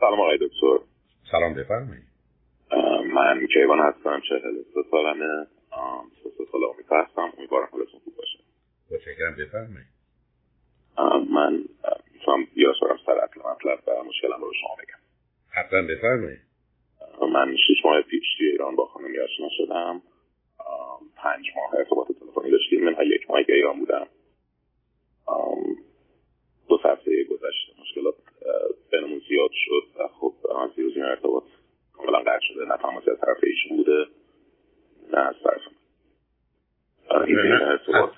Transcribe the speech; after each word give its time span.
سلام 0.00 0.20
آقای 0.20 0.38
دکتر. 0.38 0.78
سلام 1.30 1.54
بفرمایید. 1.54 2.04
من 3.14 3.46
کیوان 3.46 3.78
هستم 3.78 4.20
چهل 4.28 4.62
سه 4.74 4.80
سالمه. 4.90 5.46
سه 6.22 6.44
سال 6.52 6.64
آمریکا 6.64 7.02
هستم. 7.02 7.32
امیدوارم 7.38 7.68
حالتون 7.72 8.00
خوب 8.04 8.16
باشه. 8.16 8.38
متشکرم 8.90 9.36
بفرمایید. 9.38 9.86
من 11.30 11.64
می‌تونم 12.14 12.46
یا 12.56 12.72
سرم 12.80 12.98
سر 13.06 13.12
اصل 13.12 13.40
مطلب 13.40 13.78
و 13.86 14.04
مشکلم 14.04 14.40
رو 14.40 14.48
به 14.48 14.54
شما 14.60 14.74
بگم. 14.74 15.00
حتما 15.50 15.82
بفرمایید. 15.82 16.40
من 17.32 17.56
شش 17.56 17.84
ماه 17.84 18.02
پیش 18.02 18.24
توی 18.38 18.48
ایران 18.48 18.76
با 18.76 18.86
خانمی 18.86 19.18
آشنا 19.18 19.48
شدم. 19.50 20.02
پنج 21.16 21.46
ماه 21.56 21.74
ارتباط 21.74 22.06
تلفنی 22.06 22.50
داشتیم. 22.50 22.84
من 22.84 22.94
یک 23.06 23.30
ماه 23.30 23.38
ایران 23.48 23.78
بودم. 23.78 24.06
دو 26.70 26.76
هفته 26.84 27.24
گذشته 27.24 27.80
مشکلات 27.80 28.14
بینمون 28.92 29.22
زیاد 29.28 29.50
شد 29.52 30.00
و 30.00 30.08
خب 30.08 30.34
از 30.62 30.74
دیروز 30.76 30.96
این 30.96 31.04
ارتباط 31.04 31.44
کاملا 31.92 32.18
قطع 32.18 32.40
شده. 32.40 32.64
نه 32.64 32.76
تماسی 32.76 33.10
از 33.10 33.20
طرف 33.20 33.36
ایشون 33.42 33.76
بوده 33.76 34.06
نه 35.12 35.18
از 35.18 35.34
طرف 35.44 35.60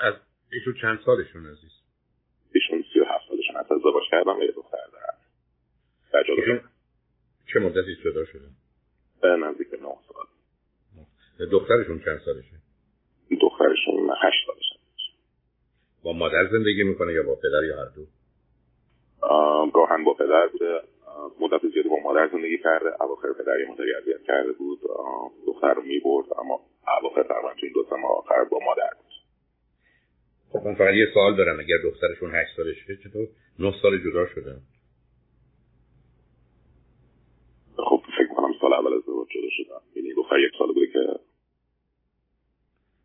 از 0.00 0.14
ایشون 0.52 0.74
چند 0.80 1.00
سالشون 1.06 1.46
عزیز؟ 1.46 1.72
ایشون 2.54 2.84
سی 2.92 3.00
و 3.00 3.04
هفت 3.04 3.28
سالشون. 3.28 3.56
از 3.56 3.72
ازدواج 3.72 4.02
کردم 4.10 4.38
و 4.38 4.42
یه 4.42 4.52
دختر 4.52 4.78
دارم. 4.92 5.18
چه 7.52 7.60
مدتی 7.60 7.96
جدا 8.04 8.24
شده؟ 8.24 8.48
نزدیک 9.24 9.68
نه 9.72 9.78
سال. 10.08 10.26
دخترشون 11.52 12.02
چند 12.04 12.20
سالشه؟ 12.24 12.56
دخترشون 13.40 14.10
هشت 14.22 14.46
سالشه. 14.46 14.78
با 16.02 16.12
مادر 16.12 16.48
زندگی 16.52 16.82
می‌کنه 16.82 17.12
یا 17.12 17.22
با 17.22 17.34
پدر 17.34 17.64
یا 17.68 17.76
هر 17.76 17.88
دو؟ 17.96 18.06
گاهن 19.72 20.04
با 20.04 20.14
پدر 20.14 20.46
بوده. 20.46 20.80
مدت 21.40 21.60
زیادی 21.72 21.88
با 21.88 21.96
مادر 22.04 22.28
زندگی 22.28 22.58
کرده. 22.58 23.02
اواخر 23.02 23.32
پدر 23.32 23.60
یه 23.60 23.70
مداری 23.70 23.94
اذیت 23.94 24.22
کرده 24.22 24.52
بود. 24.52 24.80
دختر 25.46 25.74
رو 25.74 25.82
می‌برد 25.82 26.26
اما 26.38 26.60
اواخر 27.02 27.22
تقریبا 27.22 27.54
تو 27.54 27.60
این 27.62 27.72
دو 27.74 27.84
سه 27.90 27.96
آخر 28.06 28.44
با 28.44 28.58
مادر 28.66 28.90
بود. 28.96 29.12
خب 30.52 30.66
من 30.66 30.74
فقط 30.74 30.94
یه 30.94 31.06
سوال 31.14 31.36
دارم. 31.36 31.60
اگر 31.60 31.76
دخترشون 31.84 32.34
هشت 32.34 32.56
سالشه 32.56 32.96
چطور؟ 32.96 33.26
نه 33.58 33.74
سال 33.82 33.98
جدا 33.98 34.26
شدن 34.26 34.60
خب 37.76 38.02
فکر 38.18 38.34
کنم 38.36 38.52
سال 38.60 38.72
اول 38.72 38.94
ازدواج 38.94 39.28
جدا 39.28 39.48
شدن 39.50 39.80
یعنی 39.96 40.14
دختر 40.14 40.38
یک 40.38 40.52
سال 40.58 40.66
بوده 40.66 40.86
که 40.86 40.98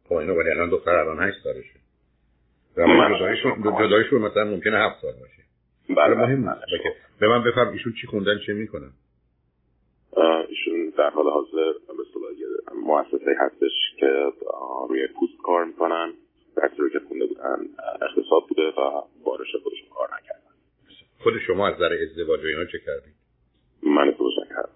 خب 0.09 0.13
اینو 0.13 0.33
ولی 0.33 0.49
الان 0.49 0.69
دختر 0.69 0.91
الان 0.91 1.29
هشت 1.29 1.43
سالشه. 1.43 1.79
جدایشون 3.79 4.21
مثلا 4.21 4.43
ممکنه 4.43 4.77
هفت 4.77 5.01
سال 5.01 5.13
باشه. 5.13 5.46
بله 5.89 6.15
مهم 6.15 6.49
نیست. 6.49 6.61
به 7.19 7.27
من 7.27 7.43
بفهم 7.43 7.67
ایشون 7.67 7.93
چی 8.01 8.07
خوندن 8.07 8.39
چه 8.47 8.53
می‌کنن؟ 8.53 8.91
ایشون 10.49 10.93
در 10.97 11.09
حال 11.09 11.29
حاضر 11.29 11.73
اصطلاح 11.79 11.97
مؤسسه 12.75 13.35
هستش 13.39 13.71
که 13.99 14.31
روی 14.89 15.07
پوست 15.07 15.33
کار 15.43 15.65
می‌کنن. 15.65 16.13
درسی 16.55 16.77
رو 16.77 16.89
که 16.89 16.99
خونده 17.07 17.25
بودن 17.25 17.57
اقتصاد 18.01 18.43
بوده 18.49 18.61
و 18.61 19.01
بارش 19.23 19.47
خودشون 19.63 19.89
کار 19.95 20.07
نکردن. 20.07 20.53
خود 21.23 21.33
شما 21.47 21.67
از 21.67 21.75
نظر 21.75 21.89
ازدواج 22.03 22.43
و 22.43 22.47
اینا 22.47 22.65
چه 22.65 22.79
کردید 22.85 23.13
من 23.83 24.07
ازدواج 24.07 24.33
نکردم. 24.45 24.69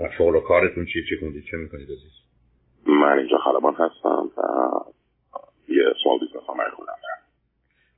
و 0.00 0.08
شغل 0.18 0.36
و 0.36 0.40
کارتون 0.40 0.86
چی 0.86 1.04
چی 1.08 1.16
خوندید؟ 1.20 1.44
چه 1.50 1.56
می‌کنید 1.56 1.90
عزیز؟ 1.90 2.12
من 2.86 3.18
اینجا 3.18 3.38
خلبان 3.38 3.74
هستم 3.74 4.30
و 4.36 4.42
یه 5.68 5.84
small 6.04 6.18
business 6.18 6.42
هم 6.48 6.60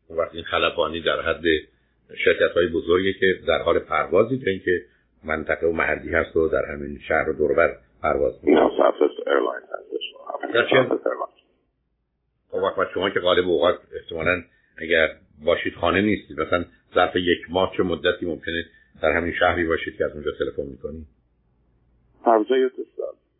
اون 0.08 0.18
وقت 0.18 0.34
این 0.34 0.44
خلبانی 0.44 1.02
در 1.02 1.20
حد 1.20 1.42
شرکت 2.16 2.52
های 2.54 2.66
بزرگی 2.66 3.12
که 3.12 3.26
در 3.48 3.58
حال 3.58 3.78
پروازی 3.78 4.38
یا 4.44 4.50
اینکه 4.50 4.82
منطقه 5.24 5.66
و 5.66 5.72
محلی 5.72 6.10
هست 6.10 6.36
و 6.36 6.48
در 6.48 6.64
همین 6.64 6.98
شهر 7.08 7.30
و 7.30 7.32
دور 7.32 7.54
و 7.54 7.61
بر 7.61 7.76
پرواز 8.02 8.34
می‌کنه 8.42 8.70
خب 12.50 12.58
وقت 12.58 12.90
شما 12.94 13.10
که 13.10 13.20
غالب 13.20 13.48
اوقات 13.48 13.78
احتمالا 13.94 14.42
اگر 14.78 15.08
باشید 15.44 15.74
خانه 15.74 16.00
نیستید 16.00 16.40
مثلا 16.40 16.64
ظرف 16.94 17.16
یک 17.16 17.38
ماه 17.50 17.72
چه 17.76 17.82
مدتی 17.82 18.26
ممکنه 18.26 18.64
در 19.02 19.12
همین 19.12 19.32
شهری 19.32 19.66
باشید 19.66 19.96
که 19.96 20.04
از 20.04 20.12
اونجا 20.12 20.30
تلفن 20.38 20.70
می‌کنید؟ 20.70 21.06
هر 22.24 22.44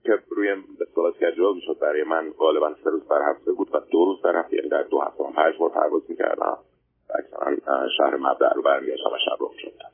که 0.04 0.18
روی 0.30 0.54
به 0.78 0.86
صورت 0.94 1.14
کجوال 1.14 1.54
می‌شد 1.54 1.78
برای 1.80 2.02
من 2.02 2.30
غالبا 2.38 2.74
سه 2.84 2.90
روز 2.90 3.08
در 3.08 3.22
هفته 3.30 3.52
بود 3.52 3.68
و 3.74 3.80
دو 3.92 4.04
روز 4.04 4.22
در 4.22 4.36
هفته 4.36 4.56
یعنی 4.56 4.68
در 4.68 4.82
دو 4.82 5.00
هفته 5.00 5.24
من 5.24 5.32
پنج 5.32 5.54
بار 5.58 5.70
پرواز 5.70 6.02
می‌کردم. 6.08 6.58
شهر 7.96 8.16
مبدع 8.16 8.54
رو 8.54 8.62
برمیگشتم 8.62 9.10
و 9.12 9.18
شب 9.24 9.36
رو 9.40 9.50
شدم 9.58 9.92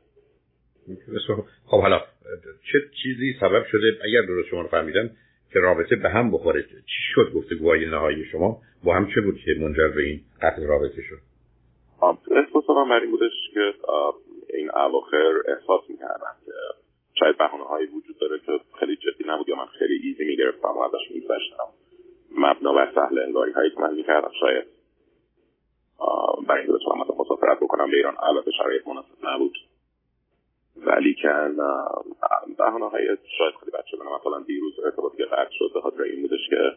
خب 1.67 1.81
حالا 1.81 2.01
چه 2.73 2.79
چیزی 3.03 3.35
سبب 3.41 3.65
شده؟ 3.65 3.99
اگر 4.05 4.23
درست 4.23 4.49
شما 4.49 4.61
رو 4.61 4.69
فهمیدم 4.69 5.11
که 5.53 5.59
رابطه 5.61 5.97
به 5.97 6.09
هم 6.09 6.31
بخوره 6.31 6.63
چی 6.63 7.03
شد 7.15 7.33
گفته 7.35 7.55
گواهی 7.55 7.87
نهایی 7.87 8.25
شما؟ 8.25 8.61
با 8.85 8.95
هم 8.95 9.09
چه 9.15 9.21
بود 9.21 9.39
که 9.45 9.51
منجر 9.61 9.89
به 9.89 10.03
این 10.03 10.21
قطع 10.43 10.67
رابطه 10.67 11.03
شد؟ 11.03 11.19
احساس 12.37 12.71
من 12.71 12.89
بر 12.89 13.01
این 13.01 13.11
بودش 13.11 13.33
که 13.55 13.73
این 14.55 14.71
اواخر 14.71 15.43
احساس 15.49 15.91
می‌کردم 15.91 16.37
که 16.47 16.53
شاید 17.15 17.37
بحانه 17.39 17.65
هایی 17.65 17.87
وجود 17.87 18.19
داره 18.19 18.39
که 18.39 18.53
خیلی 18.81 18.97
جدی 18.97 19.25
نبود 19.27 19.49
یا 19.49 19.57
من 19.57 19.67
خیلی 19.67 20.01
ایزی 20.05 20.25
می‌گرفتم 20.25 20.69
و 20.69 20.79
ازش 20.79 21.11
میگذشتم. 21.15 21.69
مبنا 22.37 22.73
بر 22.73 22.93
سهل 22.95 23.19
انگاری 23.19 23.53
هایی 23.53 23.71
که 23.71 23.81
من 23.81 23.95
می‌کردم 23.95 24.31
شاید 24.41 24.78
برای 26.48 26.62
اینکه 26.62 26.72
بتونم 26.72 27.00
مثلا 27.00 27.14
مسافرت 27.19 27.60
بکنم 27.60 27.91
به 27.91 27.97
ایران 27.97 28.16
البته 28.22 28.50
شرایط 28.50 28.86
مناسب 28.86 29.16
نبود. 29.22 29.54
ولی 30.76 31.14
که 31.14 31.28
بحانه 32.59 32.88
های 32.88 33.06
شاید 33.38 33.54
خیلی 33.60 33.72
بچه 33.72 33.97
بنا 33.97 34.19
مثلا 34.19 34.44
دیروز 34.47 34.72
ارتباطی 34.84 35.16
که 35.16 35.25
قطع 35.25 35.50
شد. 35.53 35.70
به 35.75 35.81
خاطر 35.81 36.03
این 36.03 36.22
بودش 36.22 36.48
که 36.50 36.76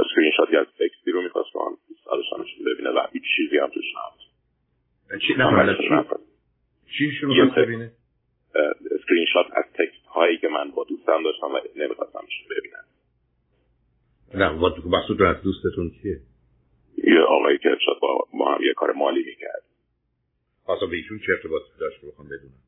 اسکرین 0.00 0.32
شاتی 0.36 0.56
از 0.56 0.66
تکستی 0.66 1.10
رو 1.10 1.22
می‌خواست 1.22 1.56
من 1.56 1.76
سالشانشون 2.04 2.64
ببینه 2.64 2.90
و 2.90 3.06
هیچ 3.12 3.22
چیزی 3.36 3.58
هم 3.58 3.68
توش 3.68 3.84
نبود. 3.96 4.22
چی؟ 5.20 5.34
نه 5.34 5.76
چی؟ 6.98 7.10
شروع 7.20 7.54
ببینه؟ 7.56 7.92
اسکرین 9.00 9.26
شات 9.32 9.46
از 9.52 9.64
تکست 9.64 10.06
هایی 10.06 10.38
که 10.38 10.48
من 10.48 10.70
با 10.70 10.84
دوستم 10.84 11.22
داشتم 11.22 11.46
و 11.46 11.58
نمی‌خواستم 11.76 12.20
ببینم. 12.50 12.84
نه 14.34 15.26
از 15.28 15.42
دوستتون 15.42 15.90
کیه 16.02 16.20
یه 17.02 17.20
آقایی 17.20 17.58
که 17.58 17.68
شاید 17.84 17.98
با 18.00 18.26
ما 18.34 18.54
هم 18.54 18.62
یه 18.62 18.74
کار 18.74 18.92
مالی 18.92 19.24
می‌کرد. 19.24 19.62
اصلا 20.68 20.88
به 20.88 20.96
ایشون 20.96 21.18
چه 21.18 21.32
ارتباطی 21.32 21.64
داشت 21.80 22.02
رو 22.02 22.10
بخوام 22.10 22.28
بدونم؟ 22.28 22.62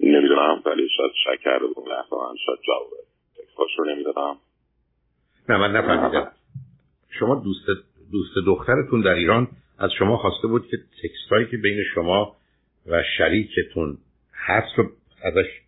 نمی‌دونم 0.00 0.62
ولی 0.66 0.88
شاید 0.96 1.12
شک 1.24 1.42
کرده 1.44 1.66
بود 1.66 1.88
لحظه 1.88 2.16
من 2.16 2.36
شاید 2.46 2.58
جواب 2.66 2.90
تکستاش 3.36 3.70
رو 3.78 3.84
نمی‌دادم. 3.84 4.38
نه 5.48 5.56
من 5.56 5.72
نفهمیدم. 5.76 6.32
شما 7.18 7.34
دوست 7.34 7.66
دوست 8.12 8.46
دخترتون 8.46 9.00
در 9.00 9.14
ایران 9.14 9.48
از 9.78 9.90
شما 9.98 10.16
خواسته 10.16 10.48
بود 10.48 10.68
که 10.68 10.76
تکستایی 11.02 11.46
که 11.46 11.56
بین 11.56 11.82
شما 11.94 12.36
و 12.86 13.02
شریکتون 13.18 13.98
هست 14.34 14.78
رو 14.78 14.84
ازش 15.22 15.60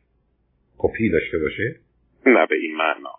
کپی 0.78 1.10
داشته 1.10 1.38
باشه؟ 1.38 1.80
نه 2.26 2.46
به 2.46 2.56
این 2.56 2.76
معنا. 2.76 3.14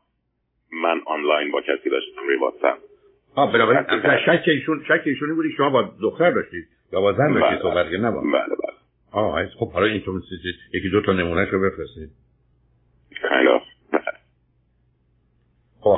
من 0.71 1.01
آنلاین 1.05 1.51
با 1.51 1.61
کسی 1.61 1.89
داشتم 1.89 2.21
روی 2.27 2.37
واتساپ 2.37 2.88
آه 3.35 3.53
بنابراین 3.53 3.83
شک 4.25 4.43
ایشون 4.47 4.83
شک 4.87 5.01
ایشونی 5.05 5.33
بودی 5.33 5.49
شما 5.57 5.69
با 5.69 5.93
دختر 6.01 6.31
داشتید 6.31 6.67
یا 6.93 7.01
با 7.01 7.13
زن 7.13 7.33
داشتید 7.33 7.59
صحبت 7.61 7.89
که 7.89 7.97
نه 7.97 8.11
بله 8.11 8.21
بله. 8.21 8.73
آه 9.11 9.45
خب 9.45 9.71
حالا 9.71 9.85
این 9.85 10.01
تو 10.01 10.21
یکی 10.73 10.89
دو 10.89 11.01
تا 11.01 11.13
نمونه 11.13 11.45
رو 11.45 11.61
بفرستید. 11.61 12.09
خیلی 13.29 13.59
خب 15.81 15.97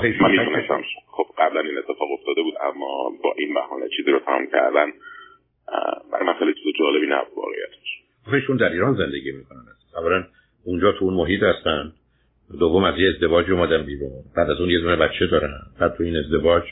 خب 1.08 1.25
قبلا 1.38 1.62
این 1.62 1.78
اتفاق 1.78 2.12
افتاده 2.20 2.41
بود 2.41 2.53
اما 2.62 3.12
با 3.24 3.34
این 3.38 3.53
بهانه 3.53 3.86
چیزی 3.97 4.12
رو 4.12 4.20
تمام 4.20 4.47
کردن 4.52 4.91
برای 6.12 6.40
خیلی 6.40 6.53
چیز 6.53 6.74
جالبی 6.80 7.08
نبود 7.08 7.38
واقعیتش. 7.38 8.02
خودشون 8.25 8.58
در 8.58 8.70
ایران 8.70 8.94
زندگی 8.94 9.32
می‌کنن. 9.32 9.61
اولا 9.97 10.23
اونجا 10.66 10.91
تو 10.91 11.06
اون 11.06 11.14
محیط 11.14 11.44
هستن. 11.44 11.94
دوم 12.59 12.84
از 12.84 12.97
یه 12.97 13.09
ازدواج 13.09 13.52
اومدن 13.52 13.84
بیرون. 13.85 14.11
بعد 14.35 14.50
از 14.50 14.59
اون 14.59 14.70
یه 14.70 14.79
دونه 14.79 14.96
بچه 14.96 15.28
دارن. 15.28 15.59
بعد 15.79 15.96
تو 15.97 16.03
این 16.03 16.16
ازدواج 16.16 16.64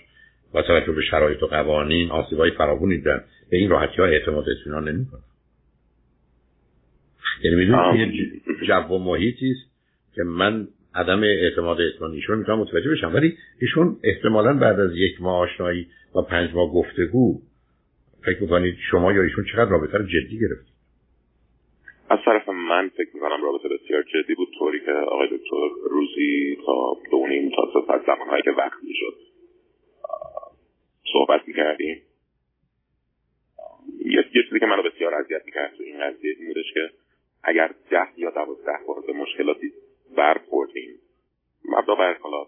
با 0.53 0.61
توجه 0.61 0.91
به 0.91 1.01
شرایط 1.01 1.43
و 1.43 1.47
قوانین 1.47 2.11
آسیبای 2.11 2.51
فراوانی 2.51 2.97
دیدن 2.97 3.23
به 3.49 3.57
این 3.57 3.69
راحتی 3.69 3.97
ها 3.97 4.05
اعتماد 4.05 4.45
اطمینان 4.49 4.89
نمی‌کنن. 4.89 5.21
یعنی 7.43 7.55
می‌دونید 7.55 8.41
یه 8.47 8.67
جو 8.67 8.73
و 8.73 8.97
محیطی 8.97 9.51
است 9.51 9.71
که 10.15 10.23
من 10.23 10.67
عدم 10.95 11.23
اعتماد 11.23 11.81
اطمینان 11.81 12.11
ایشون 12.11 12.39
می‌تونم 12.39 12.59
متوجه 12.59 12.91
بشم. 12.91 13.13
ولی 13.13 13.37
ایشون 13.61 13.97
احتمالا 14.03 14.53
بعد 14.53 14.79
از 14.79 14.91
یک 14.95 15.21
ماه 15.21 15.39
آشنایی 15.39 15.87
و 16.15 16.21
پنج 16.21 16.53
ماه 16.53 16.73
گفتگو 16.73 17.41
فکر 18.25 18.41
می‌کنید 18.41 18.77
شما 18.91 19.13
یا 19.13 19.21
ایشون 19.21 19.45
چقدر 19.51 19.69
رابطه 19.69 19.97
رو 19.97 20.05
جدی 20.05 20.39
گرفتید؟ 20.39 20.73
از 22.09 22.19
طرف 22.25 22.49
من 22.49 22.89
فکر 22.89 23.09
می‌کنم 23.13 23.43
رابطه 23.43 23.69
بسیار 23.69 24.03
جدی 24.03 24.35
بود. 24.35 24.47
طوری 24.59 24.79
که 24.79 24.91
آقای 24.91 25.27
دکتر 25.27 25.89
روزی 25.89 26.57
تا 26.65 26.97
دو 27.11 27.27
نیم 27.27 27.49
تا 27.55 27.61
سه 27.73 27.87
ساعت 27.87 28.01
زمانهایی 28.05 28.43
که 28.43 28.51
وقت 28.51 28.83
می‌شد 28.83 29.28
صحبت 31.13 31.47
می‌کردیم. 31.47 32.01
یه 34.05 34.23
چیزی 34.33 34.59
که 34.59 34.65
منو 34.65 34.83
بسیار 34.83 35.15
اذیت 35.15 35.45
می‌کرد 35.45 35.73
تو 35.77 35.83
این 35.83 35.99
قضیه 35.99 36.35
این 36.39 36.47
بودش 36.47 36.73
که 36.73 36.89
اگر 37.43 37.73
ده 37.89 38.07
یا 38.17 38.29
دوازده 38.29 38.79
بار 38.87 39.01
به 39.07 39.13
مشکلاتی 39.13 39.73
برخوردیم 40.17 40.99
مبدا 41.65 41.95
بر 41.95 42.13
حالا 42.13 42.45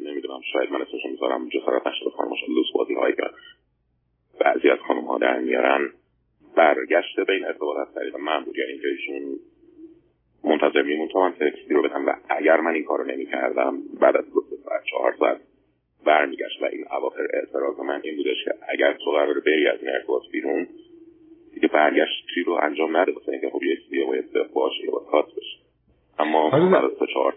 نمی‌دونم 0.00 0.40
شاید 0.52 0.70
من 0.70 0.82
اسمشو 0.82 1.08
می‌ذارم 1.08 1.48
جسارت 1.48 1.86
نشده 1.86 2.10
خانمش 2.10 2.38
لوس 2.48 2.66
بازی 2.74 2.94
هایی 2.94 3.16
که 3.16 3.22
بعضی 4.40 4.70
از 4.70 4.78
خانم 4.78 5.04
ها 5.04 5.18
در 5.18 5.38
میارن 5.38 5.92
برگشته 6.56 7.24
به 7.24 7.32
این 7.32 7.44
ارتباط 7.44 7.88
از 7.88 7.94
طریق 7.94 8.16
من 8.16 8.44
بود. 8.44 8.56
یعنی 8.58 8.72
ایشون 8.72 9.38
منتظر 10.44 10.82
میمون 10.82 11.08
تا 11.08 11.20
من 11.20 11.32
تکستی 11.32 11.74
رو 11.74 11.82
بدم 11.82 12.06
و 12.06 12.14
اگر 12.28 12.60
من 12.60 12.74
این 12.74 12.84
کارو 12.84 13.04
نمی‌کردم 13.04 13.82
بعد 14.00 14.16
از 14.16 14.32
دو 14.32 14.40
ساعت 14.64 14.84
چهار 14.84 15.16
ساعت 15.18 15.40
برمیگشت 16.06 16.62
و 16.62 16.64
این 16.64 16.84
اواخر 16.90 17.26
اعتراض 17.34 17.78
من 17.78 18.00
این 18.04 18.16
بودش 18.16 18.44
که 18.44 18.50
اگر 18.68 18.92
تو 19.04 19.10
قرار 19.10 19.40
بری 19.40 19.66
از 19.66 19.78
این 19.80 19.90
ارتباط 19.90 20.22
بیرون 20.32 20.66
دیگه 21.54 21.68
برگشتی 21.68 22.42
رو 22.46 22.58
انجام 22.62 22.96
نده 22.96 23.12
واسه 23.12 23.32
اینکه 23.32 23.50
خب 23.50 23.62
یه 23.62 23.76
چیزی 23.76 24.04
باید 24.04 24.32
باشه 24.54 24.84
یا 24.84 24.90
باید 24.90 25.26
بشه. 25.26 25.58
اما 26.18 26.50
بعد 26.50 26.84
از 26.84 27.08
چهار 27.12 27.34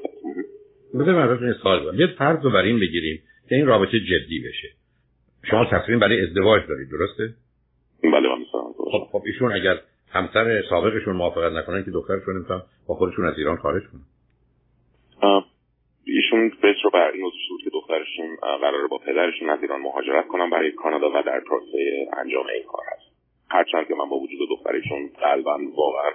بذار 0.94 1.16
من 1.16 1.30
ازتون 1.30 1.54
سوال 1.54 2.00
یه 2.00 2.08
فرض 2.18 2.44
رو 2.44 2.52
بر 2.52 2.62
این 2.62 2.80
بگیریم 2.80 3.22
که 3.50 3.56
این 3.56 3.66
رابطه 3.66 4.00
جدی 4.00 4.40
بشه. 4.40 4.68
شما 5.44 5.66
تصمیم 5.66 6.00
برای 6.00 6.22
ازدواج 6.22 6.62
دارید 6.68 6.90
درسته؟ 6.90 7.34
بله 8.04 8.30
من 8.30 8.46
خب 8.92 9.08
خب 9.12 9.22
ایشون 9.26 9.52
اگر 9.52 9.80
همسر 10.12 10.64
سابقشون 10.70 11.16
موافقت 11.16 11.52
نکنن 11.52 11.84
که 11.86 11.92
دخترشون 11.92 12.36
امتحان 12.36 12.64
با 12.88 12.96
خودشون 12.96 13.26
از 13.26 13.34
ایران 13.38 13.58
خارج 13.58 13.84
کنن. 13.84 14.02
ایشون 16.08 16.50
فکر 16.50 16.84
رو 16.84 16.90
بر 16.90 17.12
این 17.12 17.22
موضوع 17.22 17.60
که 17.64 17.70
دخترشون 17.74 18.36
قراره 18.62 18.88
با 18.88 18.98
پدرشون 18.98 19.50
از 19.50 19.62
ایران 19.62 19.82
مهاجرت 19.82 20.28
کنن 20.28 20.50
برای 20.50 20.72
کانادا 20.72 21.10
و 21.10 21.24
در 21.24 21.40
پروسه 21.40 22.08
انجام 22.18 22.46
این 22.48 22.64
کار 22.64 22.84
هست. 22.92 23.16
هرچند 23.50 23.88
که 23.88 23.96
من 23.96 24.10
با 24.10 24.16
وجود 24.16 24.50
دخترشون 24.50 25.10
قلبا 25.22 25.60
واقعا 25.76 26.12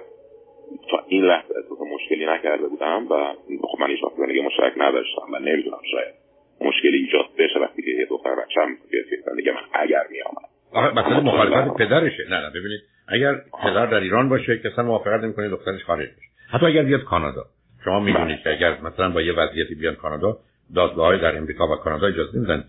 تا 0.89 1.05
این 1.07 1.23
لحظه 1.23 1.53
احساس 1.63 1.77
مشکلی 1.95 2.25
نکرده 2.25 2.67
بودم 2.67 3.07
و 3.07 3.33
خب 3.67 3.81
من 3.81 3.87
هیچ 3.87 3.99
زندگی 4.17 4.41
مشترک 4.41 4.73
نداشتم 4.77 5.33
و 5.33 5.39
نمی‌دونم 5.39 5.81
شاید 5.91 6.13
مشکلی 6.61 6.97
ایجاد 6.97 7.25
بشه 7.37 7.59
وقتی 7.59 7.81
که 7.81 7.91
یه 7.91 8.05
دختر 8.05 8.35
به 8.35 9.01
زندگی 9.25 9.51
من 9.51 9.61
اگر 9.73 10.03
میآمد. 10.09 10.97
مثلا 10.97 11.19
مخالفت 11.19 11.77
پدرشه. 11.77 12.23
نه 12.29 12.41
نه 12.41 12.49
ببینید 12.49 12.81
اگر 13.07 13.35
پدر 13.63 13.85
در 13.85 13.99
ایران 13.99 14.29
باشه 14.29 14.59
که 14.63 14.67
اصلا 14.67 14.85
موافقت 14.85 15.23
نمی‌کنه 15.23 15.49
دخترش 15.49 15.83
خارج 15.83 16.07
بشه. 16.07 16.29
حتی 16.53 16.65
اگر 16.65 16.83
بیاد 16.83 17.03
کانادا. 17.03 17.43
شما 17.85 17.99
می‌دونید 17.99 18.39
که 18.43 18.49
اگر 18.49 18.81
مثلا 18.81 19.09
با 19.09 19.21
یه 19.21 19.33
وضعیتی 19.33 19.75
بیان 19.75 19.95
کانادا 19.95 20.37
دادگاه 20.75 21.17
در 21.17 21.37
امریکا 21.37 21.67
و 21.67 21.75
کانادا 21.75 22.07
اجازه 22.07 22.37
نمیدن 22.37 22.63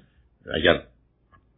اگر 0.54 0.80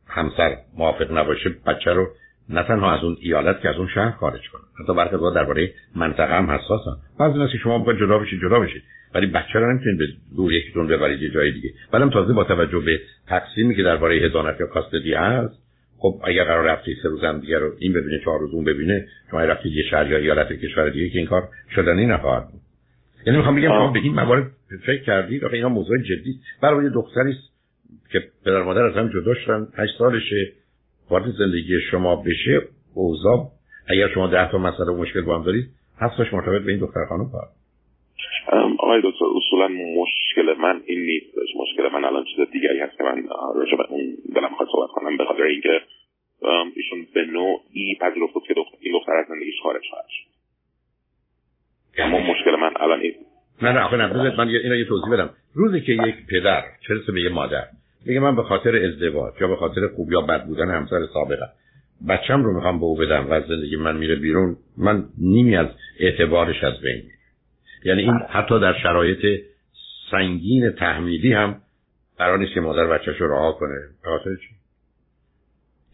همسر 0.08 0.56
موافق 0.78 1.18
نباشه 1.18 1.50
بچه 1.66 1.92
رو 1.92 2.08
نه 2.48 2.62
تنها 2.62 2.92
از 2.98 3.04
اون 3.04 3.16
ایالت 3.20 3.60
که 3.60 3.68
از 3.68 3.76
اون 3.76 3.88
شهر 3.94 4.10
خارج 4.10 4.40
کنه 4.52 4.62
حتی 4.84 4.94
برخی 4.94 5.16
درباره 5.34 5.72
منطقه 5.96 6.34
هم 6.34 6.50
حساسن. 6.50 6.96
بعضی 7.18 7.52
که 7.52 7.58
شما 7.58 7.78
باید 7.78 7.98
جدا 7.98 8.18
بشید 8.18 8.40
جدا 8.40 8.60
بشید 8.60 8.82
ولی 9.14 9.26
بچه 9.26 9.58
رو 9.58 9.72
نمی‌تونید 9.72 9.98
به 9.98 10.06
دور 10.36 10.52
یکیتون 10.52 10.86
ببرید 10.86 11.22
یه 11.22 11.30
جای 11.30 11.52
دیگه. 11.52 11.70
بعدم 11.92 12.10
تازه 12.10 12.32
با 12.32 12.44
توجه 12.44 12.78
به 12.78 13.00
تقسیمی 13.26 13.76
که 13.76 13.82
درباره 13.82 14.16
هزانت 14.16 14.60
یا 14.60 14.66
کاستدی 14.66 15.14
هست 15.14 15.64
خب 15.98 16.20
اگر 16.24 16.44
قرار 16.44 16.64
رفتی 16.64 16.94
سه 17.02 17.08
روز 17.08 17.24
هم 17.24 17.40
دیگه 17.40 17.58
رو 17.58 17.72
این 17.78 17.92
ببینه 17.92 18.20
چهار 18.24 18.38
روز 18.38 18.54
اون 18.54 18.64
ببینه 18.64 19.06
شما 19.30 19.40
رفتی 19.40 19.68
یه 19.68 19.82
شهر 19.90 20.10
یا 20.10 20.18
ایالت 20.18 20.52
کشور 20.52 20.90
دیگه 20.90 21.08
که 21.08 21.18
این 21.18 21.26
کار 21.26 21.48
شدنی 21.74 22.06
نخواهد 22.06 22.48
بود. 22.50 22.60
یعنی 23.26 23.38
می‌خوام 23.38 23.56
بگم 23.56 23.68
شما 23.68 23.92
به 23.92 23.98
این 23.98 24.14
موارد 24.14 24.50
فکر 24.86 25.02
کردید؟ 25.02 25.44
آخه 25.44 25.54
اینا 25.54 25.68
موضوع 25.68 25.98
جدی. 25.98 26.34
برای 26.62 26.90
دختری 26.90 27.34
که 28.12 28.22
پدر 28.44 28.62
مادر 28.62 28.82
از 28.82 28.96
هم 28.96 29.08
جدا 29.08 29.34
شدن 29.34 29.68
8 29.76 29.98
سالشه 29.98 30.52
وارد 31.10 31.30
زندگی 31.38 31.80
شما 31.90 32.16
بشه 32.16 32.60
اوضاع 32.94 33.50
اگر 33.88 34.08
شما 34.14 34.26
ده 34.26 34.50
تا 34.50 34.58
مسئله 34.58 34.92
و 34.92 34.96
مشکل 34.96 35.20
با 35.20 35.38
هم 35.38 35.44
دارید 35.44 35.64
هفتاش 36.00 36.34
مرتبط 36.34 36.62
به 36.62 36.72
این 36.72 36.80
دختر 36.80 37.04
خانم 37.08 37.30
کار 37.32 37.48
آقای 38.78 39.00
دکتر 39.04 39.24
اصولا 39.36 39.68
مشکل 39.68 40.60
من 40.60 40.80
این 40.86 41.00
نیست. 41.00 41.34
مشکل 41.56 41.92
من 41.92 42.04
الان 42.04 42.24
چیز 42.24 42.46
دیگری 42.52 42.80
هست 42.80 42.98
که 42.98 43.04
من 43.04 43.22
راجع 43.54 43.76
به 43.76 43.84
اون 43.88 44.16
دلم 44.34 44.54
خواهد 44.54 44.72
صحبت 44.72 44.90
کنم 44.90 45.16
به 45.16 45.24
خاطر 45.24 45.42
اینکه 45.42 45.80
ایشون 46.76 47.06
به 47.14 47.24
نوعی 47.24 47.94
پذیرفت 48.00 48.46
که 48.48 48.54
دختر 48.54 48.76
این 48.80 48.92
دختر 48.92 49.12
از 49.12 49.26
زندگیش 49.28 49.54
خارج 49.62 49.82
خواهد 49.90 50.06
شد. 50.08 50.33
اما 51.98 52.18
مشکل 52.18 52.50
من 52.50 52.70
الان 52.80 53.00
این 53.00 53.14
نه 53.62 53.72
نه 53.72 53.80
آخه 53.80 53.96
نه 53.96 54.36
من 54.38 54.48
اینو 54.48 54.76
یه 54.76 54.84
توضیح 54.84 55.12
بدم. 55.12 55.30
روزی 55.54 55.80
که 55.80 55.92
یک 55.92 56.26
پدر 56.26 56.62
چه 56.88 57.12
به 57.12 57.20
یه 57.20 57.28
مادر؟ 57.28 57.64
میگه 58.06 58.20
من 58.20 58.36
به 58.36 58.42
خاطر 58.42 58.76
ازدواج 58.76 59.34
یا 59.40 59.48
به 59.48 59.56
خاطر 59.56 59.88
خوب 59.96 60.12
یا 60.12 60.20
بد 60.20 60.46
بودن 60.46 60.70
همسر 60.70 61.06
سابقم 61.12 61.48
بچم 62.08 62.44
رو 62.44 62.54
می‌خوام 62.54 62.78
به 62.78 62.84
او 62.84 62.96
بدم 62.96 63.26
و 63.26 63.32
از 63.32 63.42
زندگی 63.46 63.76
من 63.76 63.96
میره 63.96 64.14
بیرون 64.14 64.56
من 64.78 65.04
نیمی 65.18 65.56
از 65.56 65.66
اعتبارش 66.00 66.64
از 66.64 66.80
بین 66.80 67.02
یعنی 67.84 68.02
این 68.02 68.18
حتی 68.30 68.60
در 68.60 68.74
شرایط 68.82 69.42
سنگین 70.10 70.70
تحمیلی 70.70 71.32
هم 71.32 71.60
قرار 72.18 72.38
نیست 72.38 72.54
که 72.54 72.60
مادر 72.60 72.86
بچهش 72.86 73.20
رو 73.20 73.32
رها 73.32 73.52
کنه. 73.52 73.74
به 74.02 74.08
خاطر 74.08 74.36
چی؟ 74.36 74.48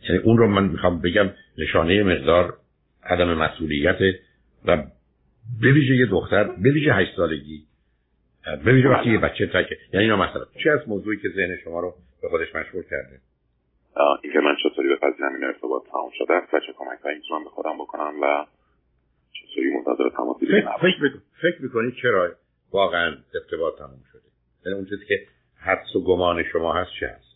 یعنی 0.08 0.22
اون 0.22 0.38
رو 0.38 0.46
من 0.46 0.64
می‌خوام 0.64 1.00
بگم 1.00 1.30
نشانه 1.58 2.02
مقدار 2.02 2.54
عدم 3.04 3.34
مسئولیت 3.34 3.98
و 4.64 4.82
به 5.62 5.72
ویژه 5.72 5.94
یه 5.94 6.06
دختر 6.06 6.44
به 6.44 6.70
ویژه 6.70 6.92
هشت 6.92 7.16
سالگی 7.16 7.66
به 8.64 8.72
ویژه 8.72 8.88
وقتی 8.88 9.10
یه 9.10 9.18
بچه 9.18 9.46
تکه 9.46 9.76
یعنی 9.92 10.04
اینا 10.04 10.16
مثلا 10.16 10.44
چه 10.64 10.70
از 10.70 10.88
موضوعی 10.88 11.16
که 11.16 11.28
ذهن 11.28 11.56
شما 11.64 11.80
رو 11.80 11.94
به 12.22 12.28
خودش 12.28 12.54
مشغول 12.54 12.82
کرده؟ 12.82 13.20
اینکه 14.22 14.40
من 14.40 14.56
چطوری 14.62 14.88
به 14.88 14.96
پذیرم 14.96 15.34
این 15.34 15.44
ارتباط 15.44 15.82
تمام 15.92 16.10
شده 16.18 16.34
است 16.34 16.54
و 16.54 16.60
چه 16.60 16.72
کمک 16.72 16.98
هایی 17.04 17.16
می‌تونم 17.16 17.44
به 17.44 17.50
خودم 17.50 17.78
بکنم 17.78 18.14
و 18.22 18.46
چطوری 19.32 19.74
منتظر 19.74 20.08
تماس 20.16 20.36
فکر, 20.80 21.18
فکر 21.42 21.62
می‌کنید 21.62 21.94
چرا 22.02 22.30
واقعا 22.72 23.16
ارتباط 23.34 23.78
تمام 23.78 24.00
شده؟ 24.12 24.22
یعنی 24.66 24.78
اون 24.78 24.86
چیزی 24.88 25.04
که 25.08 25.26
حدس 25.60 25.96
و 25.96 26.04
گمان 26.04 26.42
شما 26.52 26.72
هست 26.74 26.90
چه 27.00 27.06
هست؟ 27.06 27.29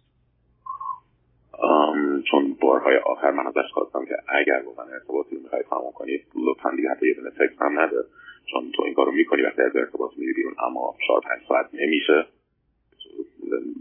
چون 2.22 2.56
بارهای 2.60 2.96
آخر 2.96 3.30
من 3.30 3.46
ازش 3.46 3.72
خواستم 3.72 4.04
که 4.04 4.16
اگر 4.28 4.62
با 4.62 4.84
من 4.84 4.92
ارتباطی 4.92 5.36
رو 5.36 5.42
می‌خوای 5.42 5.62
تمام 5.62 5.92
کنی 5.92 6.20
لطفا 6.46 6.70
دیگه 6.76 6.88
حتی 6.88 7.08
یه 7.08 7.14
دونه 7.14 7.30
تکس 7.30 7.62
هم 7.62 7.80
نده. 7.80 8.04
چون 8.52 8.72
تو 8.74 8.82
این 8.82 8.94
کارو 8.94 9.12
می‌کنی 9.12 9.42
وقتی 9.42 9.62
از 9.62 9.76
ارتباط 9.76 10.10
میری 10.16 10.32
بیرون 10.32 10.54
اما 10.66 10.94
چهار 11.06 11.20
پنج 11.20 11.48
ساعت 11.48 11.66
نمیشه. 11.72 12.26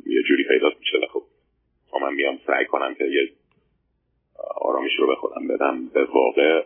یه 0.05 0.23
جوری 0.23 0.43
پیدا 0.49 0.67
میشه. 0.79 0.97
و 0.97 1.05
خب 1.07 1.23
من 2.01 2.13
میام 2.13 2.39
سعی 2.47 2.65
کنم 2.65 2.93
که 2.93 3.03
یه 3.03 3.29
آرامش 4.55 4.99
رو 4.99 5.07
به 5.07 5.15
خودم 5.15 5.47
بدم. 5.47 5.87
به 5.87 6.05
واقع 6.05 6.63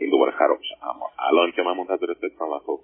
این 0.00 0.10
دوباره 0.10 0.32
خراب 0.32 0.58
شه 0.62 0.88
اما 0.90 1.10
الان 1.18 1.52
که 1.52 1.62
من 1.62 1.76
منتظر 1.76 2.14
سکسم 2.14 2.44
و 2.44 2.58
خب 2.58 2.80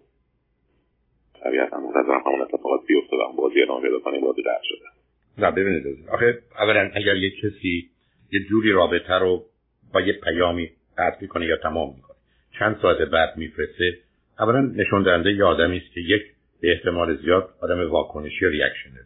طبیعتا 1.41 1.81
منتظرم 1.81 2.23
همون 2.27 2.41
اتفاقات 2.41 2.87
بیفته 2.87 3.17
و 3.17 3.33
بازی 3.33 3.63
ادامه 3.63 3.83
پیدا 3.83 3.99
کنیم 3.99 4.21
بازی 4.21 4.43
درد 4.43 4.63
شده. 4.63 4.96
نه 5.39 5.51
ببینید. 5.51 6.09
آخه 6.09 6.39
اولا 6.59 6.91
اگر 6.95 7.17
یک 7.17 7.41
کسی 7.41 7.91
یه 8.33 8.41
جوری 8.45 8.73
رابطه 8.73 9.15
رو 9.15 9.45
با 9.93 10.01
یه 10.01 10.13
پیامی 10.13 10.71
قطع 10.99 11.17
می‌کنه 11.21 11.47
یا 11.47 11.57
تمام 11.57 11.95
می‌کنه 11.97 12.17
چند 12.59 12.79
ساعت 12.83 12.99
بعد 12.99 13.37
میفرسته 13.37 13.99
اولا 14.39 14.61
نشون 14.61 15.03
دهنده 15.03 15.33
یه 15.33 15.45
آدمی 15.45 15.77
است 15.77 15.95
که 15.95 16.01
یک 16.01 16.23
به 16.61 16.73
احتمال 16.73 17.17
زیاد 17.17 17.49
آدم 17.61 17.91
واکنشی 17.91 18.45
یا 18.45 18.49
ریاکشنری 18.49 19.05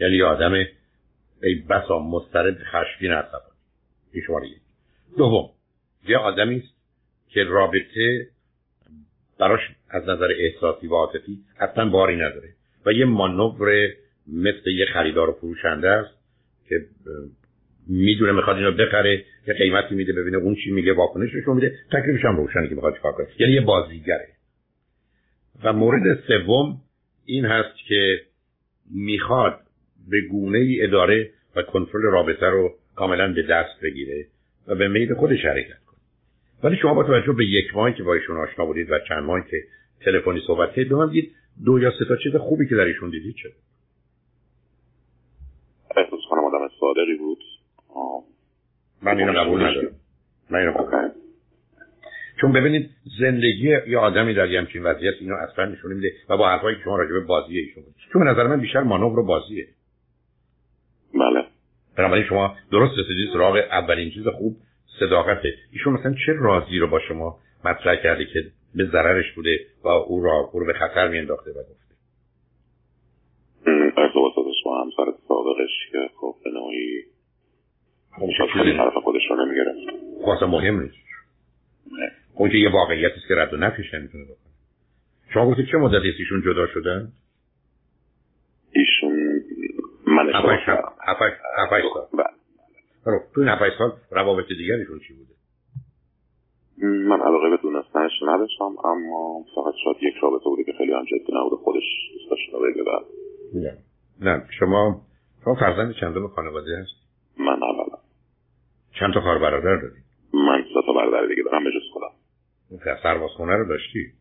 یعنی 0.00 0.16
یه 0.16 0.24
آدم 0.24 0.52
ای 1.42 1.54
بسا 1.54 1.98
مسترد 1.98 2.58
خشمگین 2.62 3.12
عصبانی 3.12 3.52
یک. 4.14 4.56
دوم 5.16 5.50
یه 6.08 6.16
آدمی 6.16 6.56
است 6.56 6.74
که 7.28 7.44
رابطه 7.44 8.28
براش 9.38 9.60
از 9.90 10.02
نظر 10.02 10.28
احساسی 10.38 10.86
و 10.86 10.94
عاطفی 10.94 11.38
اصلا 11.60 11.88
باری 11.88 12.16
نداره 12.16 12.48
و 12.86 12.92
یه 12.92 13.04
مانور 13.04 13.88
مثل 14.28 14.70
یه 14.70 14.86
خریدار 14.86 15.30
و 15.30 15.32
فروشنده 15.32 15.88
است 15.88 16.14
که 16.68 16.86
می‌دونه 17.88 18.32
می‌خواد 18.32 18.56
اینو 18.56 18.72
بخره 18.72 19.24
یه 19.48 19.54
قیمتی 19.54 19.94
میده 19.94 20.12
ببینه 20.12 20.36
اون 20.36 20.54
چی 20.54 20.70
میگه 20.70 20.92
واکنشش 20.92 21.44
رو 21.44 21.54
میده 21.54 21.78
تکلیفش 21.92 22.24
هم 22.24 22.36
روشنه 22.36 22.68
که 22.68 22.74
می‌خواد 22.74 22.94
چیکار 22.94 23.12
کنه. 23.12 23.26
یعنی 23.38 23.52
یه 23.52 23.60
بازیگره. 23.60 24.28
و 25.64 25.72
مورد 25.72 26.18
سوم 26.28 26.80
این 27.24 27.44
هست 27.44 27.76
که 27.88 28.20
می‌خواد 28.90 29.60
به 30.10 30.20
گونه 30.20 30.58
ای 30.58 30.82
اداره 30.82 31.30
و 31.56 31.62
کنترل 31.62 32.02
رابطه 32.02 32.46
رو 32.46 32.74
کاملا 32.96 33.32
به 33.32 33.42
دست 33.42 33.80
بگیره 33.82 34.26
و 34.68 34.74
به 34.74 34.88
میل 34.88 35.14
خودش 35.14 35.44
حرکت 35.44 35.78
کنه. 35.86 35.98
ولی 36.62 36.76
شما 36.76 36.94
با 36.94 37.04
توجه 37.04 37.32
به 37.32 37.44
یک 37.44 37.74
ماهی 37.74 37.94
که 37.94 38.02
با 38.02 38.14
ایشون 38.14 38.36
آشنا 38.36 38.66
بودید 38.66 38.90
و 38.90 38.98
چند 39.08 39.22
ماهی 39.22 39.42
که 39.50 39.62
تلفنی 40.00 40.42
صحبت 40.46 40.68
کردید 40.68 40.88
به 40.88 40.96
من 40.96 41.12
دو 41.64 41.78
یا 41.78 41.92
سه 41.98 42.04
تا 42.04 42.16
چیز 42.16 42.36
خوبی 42.36 42.68
که 42.68 42.74
در 42.74 42.84
ایشون 42.84 43.10
دیدید 43.10 43.34
چه 43.42 43.48
احساس 45.96 46.20
کنم 46.30 46.44
آدم 46.44 46.64
صادقی 46.82 47.16
بود. 47.18 47.38
من 49.02 49.18
اینو 49.18 49.32
قبول 49.32 49.62
ندارم. 49.62 49.94
من 50.50 50.58
اینو 50.58 50.72
قبول 50.72 51.10
چون 52.40 52.52
ببینید 52.52 52.90
زندگی 53.20 53.68
یه 53.88 53.98
آدمی 53.98 54.34
در 54.34 54.50
یه 54.50 54.60
همچین 54.60 54.82
وضعیت 54.82 55.14
اینو 55.20 55.34
اصلا 55.34 55.64
نشون 55.64 55.92
میده 55.92 56.12
و 56.28 56.36
با 56.36 56.48
حرفایی 56.48 56.76
که 56.76 56.82
شما 56.82 56.96
راجع 56.96 57.12
به 57.12 57.20
بازی 57.20 57.58
ایشون 57.58 57.82
بود 57.82 57.94
چون 58.12 58.24
به 58.24 58.30
نظر 58.30 58.46
من 58.46 58.60
بیشتر 58.60 58.80
مانور 58.80 59.22
بازیه. 59.22 59.66
بله. 61.14 61.44
بنابراین 61.98 62.24
شما 62.28 62.56
درست 62.72 62.92
رسیدید 62.98 63.32
سراغ 63.32 63.56
اولین 63.56 64.10
چیز 64.10 64.28
خوب 64.28 64.56
صداقته. 65.00 65.54
ایشون 65.72 65.92
مثلا 65.92 66.14
چه 66.26 66.32
رازی 66.32 66.78
رو 66.78 66.86
با 66.86 67.00
شما 67.08 67.38
مطرح 67.64 67.96
کرده 68.02 68.24
که 68.24 68.44
به 68.74 68.84
ضررش 68.84 69.32
بوده 69.32 69.60
و 69.84 69.88
او 69.88 70.24
را 70.24 70.50
او 70.52 70.60
رو 70.60 70.66
به 70.66 70.72
خطر 70.72 71.08
میانداخته 71.08 71.50
و 71.50 71.54
گفته؟ 71.54 71.94
ارتباطاتش 73.96 74.62
با 74.64 74.82
همسر 74.82 75.12
سابقش 75.28 75.90
که 75.92 75.98
خب 76.20 76.34
خیلی 78.52 78.76
طرف 78.76 78.94
خودش 78.94 79.22
رو 79.30 79.36
نمی‌گرفت. 79.46 79.78
خب 80.24 80.44
مهم 80.44 80.80
نیست. 80.80 80.94
خب 82.34 82.54
یه 82.54 82.72
واقعیت 82.72 83.12
است 83.16 83.28
که 83.28 83.34
رد 83.34 83.54
و 83.54 83.56
نفیش 83.56 83.94
نمی‌تونه 83.94 84.24
بکنه. 84.24 84.52
شما 85.34 85.50
گفتید 85.50 85.66
چه 85.66 85.78
مدتی 85.78 86.08
ایشون 86.18 86.42
جدا 86.42 86.66
شدن؟ 86.66 87.12
ایشون 88.72 89.12
من 90.06 90.28
هفتش 90.34 90.66
سال. 90.66 92.06
بله. 92.12 93.20
تو 93.34 93.40
این 93.40 93.48
هفتش 93.48 93.78
سال 93.78 93.92
روابط 94.10 94.48
دیگرشون 94.48 95.00
چی 95.08 95.14
بوده؟ 95.14 95.32
من 97.08 97.20
علاقه 97.20 97.50
به 97.50 97.56
دونستنش 97.62 98.12
نداشتم 98.22 98.74
اما 98.84 99.44
فقط 99.54 99.74
شاید 99.84 99.96
یک 100.02 100.14
رابطه 100.22 100.44
بوده 100.44 100.64
که 100.64 100.72
خیلی 100.78 100.92
هم 100.92 101.04
جدی 101.04 101.32
نبوده 101.32 101.56
خودش 101.56 101.82
دوست 102.12 102.30
داشته 102.30 102.58
بگه 102.58 102.82
نه. 103.54 103.78
نه 104.20 104.46
شما 104.58 105.00
شما 105.44 105.54
فرزند 105.54 105.94
چندم 106.00 106.28
خانواده 106.28 106.78
هست؟ 106.78 107.01
من 107.38 107.62
اولا 107.62 107.98
چند 109.00 109.14
تا 109.14 109.20
خواهر 109.20 109.38
برادر 109.38 109.76
داری؟ 109.76 109.94
من 110.34 110.64
سه 110.74 110.86
تا 110.86 110.92
برادر 110.92 111.26
دیگه 111.26 111.42
دارم 111.42 111.64
به 111.64 111.70
جز 111.70 111.92
خودم. 111.92 112.12
سربازخونه 113.02 113.56
رو 113.56 113.68
داشتی؟ 113.68 114.12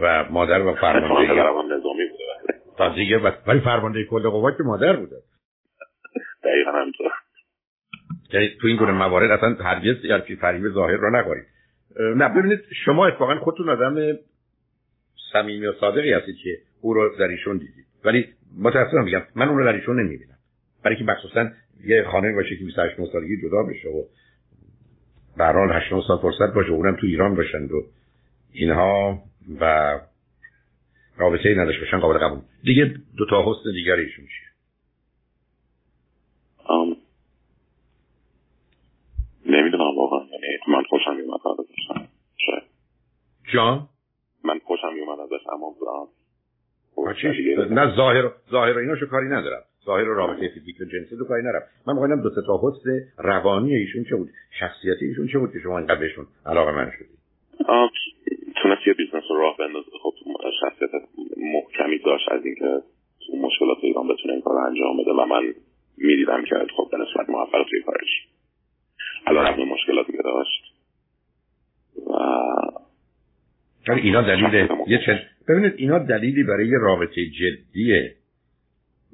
و 0.00 0.24
مادر 0.30 0.62
و 0.62 0.74
فرمانده 0.74 1.32
نظامی 1.74 2.04
بوده 2.10 2.54
تا 2.78 2.94
دیگه 2.94 3.18
ولی 3.46 3.60
فرمانده 3.60 4.04
کل 4.04 4.28
قوا 4.28 4.50
که 4.50 4.62
مادر 4.62 4.96
بوده. 4.96 5.16
دقیقا 6.44 6.72
همینطور. 6.72 7.10
یعنی 8.32 8.48
تو 8.60 8.66
این 8.66 8.76
گونه 8.76 8.92
موارد 8.92 9.30
اصلا 9.30 9.64
هرگز 9.64 10.04
یعنی 10.04 10.36
فریب 10.36 10.68
ظاهر 10.68 10.96
رو 10.96 11.16
نخورید. 11.16 11.44
نه 12.16 12.28
ببینید 12.28 12.60
شما 12.84 13.06
اتفاقا 13.06 13.38
خودتون 13.38 13.68
آدم 13.68 14.18
صمیمی 15.32 15.66
و 15.66 15.72
صادقی 15.72 16.12
هستید 16.12 16.36
که 16.44 16.58
او 16.80 16.94
رو 16.94 17.16
در 17.18 17.28
ایشون 17.28 17.56
دیدید. 17.56 17.86
ولی 18.04 18.28
متاسفم 18.58 19.04
میگم 19.04 19.22
من 19.34 19.48
اون 19.48 19.58
رو 19.58 19.64
در 19.64 19.72
ایشون 19.72 20.00
نمی‌بینم. 20.00 20.38
برای 20.84 20.96
که 20.96 21.04
مخصوصا 21.04 21.50
یه 21.84 22.04
خانه 22.12 22.32
باشه 22.32 22.56
که 22.56 22.64
28 22.64 23.12
سالگی 23.12 23.36
جدا 23.42 23.62
بشه 23.62 23.88
و 23.88 24.04
به 25.36 25.44
هر 25.44 25.52
حال 25.52 25.72
8 25.72 26.06
سال 26.08 26.18
فرصت 26.18 26.54
باشه 26.54 26.70
اونم 26.70 26.96
تو 26.96 27.06
ایران 27.06 27.34
باشند 27.34 27.72
و 27.72 27.82
اینها 28.52 29.22
و 29.60 30.00
رابطه 31.16 31.48
ای 31.48 31.54
نداشته 31.54 31.80
باشن 31.80 31.98
قابل 31.98 32.18
قبول. 32.18 32.40
دیگه 32.64 32.84
دو 33.16 33.26
تا 33.30 33.42
حسن 33.42 33.68
ایشون 33.98 34.24
چیه؟ 34.24 34.52
نمی‌دونم 39.46 39.96
واقعا. 39.96 40.18
یعنی 40.18 40.58
من 40.68 40.82
خوشم 40.88 41.16
میومد 41.16 41.40
ازش 41.60 42.04
جان؟ 43.54 43.88
من 44.44 44.58
خوشم 44.64 44.92
میومد 44.94 45.20
ازش 45.20 45.46
اما 45.52 45.74
نه 47.70 47.96
ظاهر 47.96 48.30
ظاهر 48.50 48.78
ایناشو 48.78 49.06
کاری 49.06 49.26
ندارم. 49.26 49.62
ظاهر 49.86 50.08
و 50.08 50.14
رابطه 50.14 50.48
فیزیک 50.48 50.76
و 50.80 50.84
جنسی 50.84 51.16
رو 51.16 51.24
کاری 51.24 51.42
ندارم 51.42 51.62
من 51.86 51.94
می‌خوایم 51.94 52.22
دو 52.22 52.30
تا 52.46 52.60
حس 52.62 52.82
روانی 53.18 53.74
ایشون 53.74 54.04
چه 54.04 54.16
بود؟ 54.16 54.30
شخصیتی 54.60 55.04
ایشون 55.04 55.28
چه 55.28 55.38
بود 55.38 55.52
که 55.52 55.58
شما 55.58 55.78
اینقدر 55.78 56.00
بهشون 56.00 56.26
علاقه‌مند 56.46 56.90
شدید؟ 56.98 57.18
تونست 58.62 58.86
یه 58.86 58.92
business 58.92 59.22
رو 59.30 59.36
راه 59.36 59.56
بندازه. 59.58 59.90
خب 60.02 60.12
شخصیت 60.60 60.90
محکمی 61.36 61.98
داشت 61.98 62.28
از 62.32 62.44
اینکه 62.44 62.82
مشکلات 63.42 63.78
ایران 63.82 64.08
بتونه 64.08 64.32
این 64.32 64.42
کار 64.42 64.56
انجام 64.56 64.96
بده 64.96 65.10
و 65.10 65.26
من 65.26 65.54
می‌دیدم 65.96 66.44
که 66.44 66.54
خب 66.76 66.88
به 66.92 66.98
نسبت 66.98 67.30
موفق 67.30 67.64
توی 67.70 67.82
کارش. 67.82 68.28
علی‌رغم 69.26 69.62
مشکلاتی 69.62 70.12
که 70.12 70.22
داشت 70.24 70.62
و 73.86 73.92
اینا 73.92 74.22
دلیل 74.22 74.68
یه 74.86 75.00
چند 75.06 75.20
ببینید 75.48 75.72
اینا 75.76 75.98
دلیلی 75.98 76.42
برای 76.42 76.68
یه 76.68 76.78
رابطه 76.78 77.26
جدی 77.26 77.94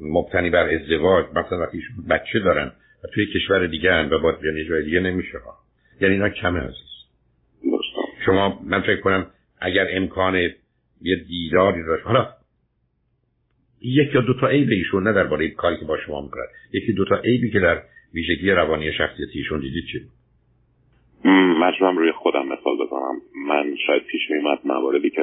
مبتنی 0.01 0.51
بر 0.51 0.69
ازدواج 0.75 1.27
مثلا 1.31 1.59
وقتی 1.59 1.83
بچه 2.11 2.39
دارن 2.39 2.73
و 3.05 3.09
توی 3.15 3.27
کشور 3.27 3.67
دیگه 3.67 3.93
هن 3.93 4.09
و 4.13 4.19
باید 4.19 4.41
بیان 4.41 4.69
جای 4.69 4.83
دیگه 4.83 5.01
نمیشه 5.01 5.39
ها. 5.39 5.55
یعنی 6.01 6.15
اینا 6.15 6.29
کمه 6.29 6.61
عزیز. 6.61 6.89
شما 8.27 8.61
من 8.65 8.81
فکر 8.81 9.01
کنم 9.01 9.27
اگر 9.61 9.87
امکان 9.91 10.35
یه 11.03 11.17
دیداری 11.29 11.83
داشت 11.83 12.07
حالا 12.07 12.29
یک 13.81 14.15
یا 14.15 14.21
دو 14.21 14.35
تا 14.41 14.49
عیب 14.49 14.69
ایشون 14.71 15.03
نه 15.03 15.13
درباره 15.13 15.49
کاری 15.49 15.77
که 15.77 15.85
با 15.85 15.99
شما 16.07 16.21
می‌کنن 16.21 16.47
یکی 16.73 16.93
دو 16.93 17.05
تا 17.05 17.17
عیبی 17.17 17.51
که 17.51 17.61
در 17.61 17.83
ویژگی 18.15 18.51
روانی 18.51 18.93
شخصیتی 18.93 19.39
ایشون 19.39 19.61
دیدید 19.61 19.85
چی 19.93 20.01
مجبورم 21.61 21.99
روی 21.99 22.13
خودم 22.13 22.47
مثال 22.47 22.77
بزنم. 22.87 23.21
من 23.49 23.77
شاید 23.87 24.03
پیش 24.03 24.21
میومد 24.31 24.59
مواردی 24.65 25.11
که 25.11 25.23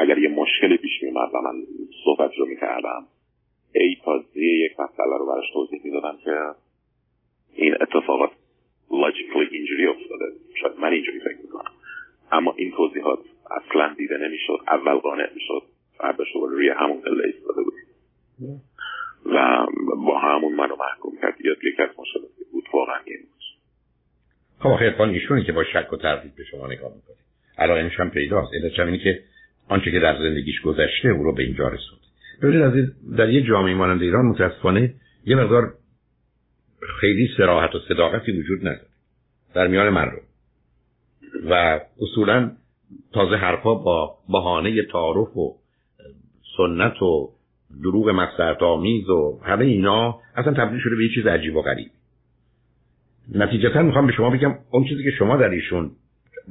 اگر 0.00 0.18
یه 0.18 0.28
مشکلی 0.28 0.76
پیش 0.76 1.02
میومد 1.02 1.34
و 1.34 1.40
من 1.40 1.62
صحبت 2.04 2.30
رو 2.38 2.46
می‌کردم 2.46 3.06
ای 3.74 3.96
تا 4.04 4.24
یک 4.34 4.72
مسئله 4.80 5.18
رو 5.18 5.26
براش 5.26 5.44
توضیح 5.52 5.80
می‌دادم 5.84 6.18
که 6.24 6.54
این 7.54 7.74
اتفاقات 7.80 8.30
لاجیکلی 8.90 9.56
اینجوری 9.56 9.86
افتاده. 9.86 10.24
شاید 10.60 10.72
من 10.78 10.92
اینجوری 10.92 11.20
فکر 11.20 11.38
می‌کنم. 11.42 11.72
اما 12.32 12.54
این 12.56 12.72
توضیحات 12.76 13.18
اصلا 13.50 13.94
دیده 13.94 14.16
نمی‌شد. 14.16 14.58
اول 14.68 14.94
قانع 14.94 15.30
می‌شد. 15.34 15.62
فرداش 15.98 16.28
روی 16.34 16.68
همون 16.68 17.00
قله 17.00 17.24
ایستاده 17.24 17.62
بود. 17.62 17.74
و 19.26 19.66
با 20.06 20.18
همون 20.18 20.52
منو 20.52 20.76
محکوم 20.76 21.12
کرد. 21.22 21.40
یا 21.44 21.52
یکی 21.52 21.82
از 21.82 21.90
مشکلاتی 21.98 22.44
بود. 22.52 22.64
واقعا 22.72 23.00
این 23.04 23.18
بود. 23.20 23.38
خب 24.58 24.76
خیلی 24.76 25.14
ایشونی 25.14 25.44
که 25.44 25.52
با 25.52 25.64
شک 25.64 25.92
و 25.92 25.96
تردید 25.96 26.34
به 26.36 26.44
شما 26.44 26.66
نگاه 26.66 26.94
می‌کنه. 26.94 27.16
علائمش 27.58 28.00
هم 28.00 28.10
پیداست. 28.10 28.54
علتش 28.54 28.80
اینه 28.80 28.98
که 28.98 29.22
آنچه 29.68 29.90
که 29.90 30.00
در 30.00 30.18
زندگیش 30.18 30.60
گذشته 30.60 31.08
او 31.08 31.22
رو 31.22 31.34
به 31.34 31.42
اینجا 31.42 31.68
رسوند. 31.68 32.00
ببینید 32.42 32.62
از 32.62 32.72
در 33.16 33.28
یه 33.28 33.42
جامعه 33.42 33.74
مانند 33.74 34.02
ایران 34.02 34.26
متاسفانه 34.26 34.94
یه 35.26 35.36
مقدار 35.36 35.74
خیلی 37.00 37.28
سراحت 37.36 37.74
و 37.74 37.78
صداقتی 37.88 38.32
وجود 38.32 38.60
نداره 38.60 38.88
در 39.54 39.66
میان 39.66 39.88
مردم. 39.88 40.22
و 41.50 41.80
اصولا 42.00 42.50
تازه 43.12 43.36
حرفا 43.36 43.74
با 43.74 44.18
بهانه 44.28 44.82
تعارف 44.82 45.36
و 45.36 45.56
سنت 46.56 47.02
و 47.02 47.30
دروغ 47.82 48.08
مسئلت 48.08 48.62
آمیز 48.62 49.08
و 49.08 49.40
همه 49.44 49.64
اینا 49.64 50.20
اصلا 50.36 50.52
تبدیل 50.52 50.80
شده 50.80 50.96
به 50.96 51.04
یه 51.04 51.10
چیز 51.14 51.26
عجیب 51.26 51.56
و 51.56 51.62
غریب. 51.62 51.90
نتیجتا 53.34 53.82
می‌خوام 53.82 54.06
به 54.06 54.12
شما 54.12 54.30
بگم 54.30 54.54
اون 54.70 54.84
چیزی 54.84 55.04
که 55.04 55.10
شما 55.10 55.36
در 55.36 55.48
ایشون 55.48 55.90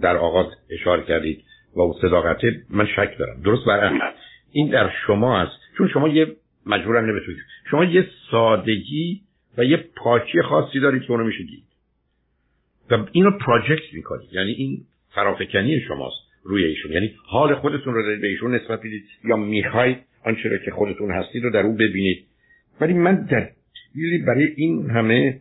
در 0.01 0.17
آغاز 0.17 0.45
اشاره 0.69 1.03
کردید 1.03 1.43
و 1.77 1.93
صداقت 2.01 2.41
من 2.69 2.86
شک 2.86 3.17
دارم. 3.19 3.41
درست 3.43 3.65
برعکس 3.67 4.15
این 4.51 4.69
در 4.69 4.91
شما 5.07 5.41
است. 5.41 5.57
چون 5.77 5.88
شما 5.88 6.07
یه 6.07 6.36
مجبورم 6.65 7.05
نمی‌تونید 7.05 7.39
شما 7.72 7.86
یه 7.86 8.07
سادگی 8.31 9.22
و 9.57 9.63
یه 9.63 9.77
پاکی 9.96 10.41
خاصی 10.41 10.79
دارید 10.79 11.01
که 11.01 11.12
اونو 11.12 11.24
میشه 11.24 11.43
دید. 11.43 11.63
و 12.91 13.05
اینو 13.12 13.31
پراجکت 13.31 13.93
می‌کنید. 13.93 14.29
یعنی 14.34 14.51
این 14.51 14.81
فرافکنی 15.10 15.79
شماست 15.88 16.17
روی 16.43 16.63
ایشون. 16.63 16.91
یعنی 16.91 17.12
حال 17.25 17.55
خودتون 17.55 17.93
رو 17.93 18.19
به 18.22 18.27
ایشون 18.27 18.55
نسبت 18.55 18.79
بدید 18.79 19.03
یا 19.24 19.36
می‌خواید 19.36 19.98
آنچه 20.25 20.62
که 20.65 20.72
خودتون 20.72 21.12
هستید 21.12 21.43
رو 21.43 21.50
در 21.50 21.62
اون 21.62 21.75
ببینید. 21.75 22.25
ولی 22.81 22.93
من 22.93 23.15
دلیلی 23.25 24.17
برای 24.27 24.53
این 24.55 24.89
همه 24.89 25.39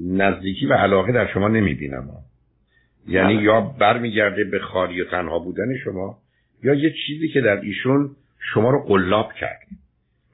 نزدیکی 0.00 0.66
و 0.66 0.72
علاقه 0.72 1.12
در 1.12 1.32
شما 1.32 1.48
نمی‌بینم. 1.48 2.08
یعنی 3.08 3.34
بله. 3.34 3.42
یا 3.42 3.60
برمیگرده 3.60 4.44
به 4.44 4.58
خالی 4.58 5.00
و 5.00 5.04
تنها 5.04 5.38
بودن 5.38 5.76
شما 5.84 6.18
یا 6.62 6.74
یه 6.74 6.94
چیزی 7.06 7.28
که 7.28 7.40
در 7.40 7.60
ایشون 7.60 8.10
شما 8.54 8.70
رو 8.70 8.78
قلاب 8.78 9.32
کرد. 9.32 9.66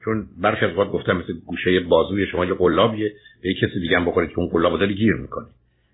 چون 0.05 0.27
برخی 0.41 0.65
از 0.65 0.77
وقت 0.77 0.89
گفتم 0.89 1.17
مثل 1.17 1.33
گوشه 1.45 1.79
بازوی 1.79 2.27
شما 2.27 2.45
یه 2.45 2.53
قلابیه 2.53 3.13
به 3.41 3.53
کسی 3.53 3.79
دیگه 3.79 3.97
هم 3.97 4.05
بخورید 4.05 4.29
که 4.29 4.39
اون 4.39 4.47
قلاب 4.47 4.79
داری 4.79 4.95
گیر 4.95 5.13
می‌کنه. 5.15 5.45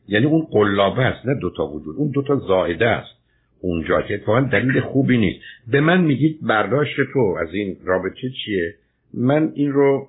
یعنی 0.08 0.26
اون 0.26 0.42
قلابه 0.52 1.02
است 1.02 1.26
نه 1.26 1.40
دوتا 1.40 1.68
وجود. 1.68 1.96
اون 1.96 2.12
دوتا 2.12 2.36
زائده 2.36 2.88
است. 2.88 3.22
اونجا 3.62 4.02
که 4.02 4.14
اتفاقا 4.14 4.42
دلیل 4.42 4.80
خوبی 4.80 5.18
نیست. 5.18 5.40
به 5.68 5.82
من 5.82 6.02
میگید 6.02 6.40
برداشت 6.42 6.96
تو 7.14 7.38
از 7.42 7.54
این 7.54 7.78
رابطه 7.84 8.30
چیه؟ 8.46 8.76
من 9.14 9.52
این 9.56 9.72
رو 9.72 10.08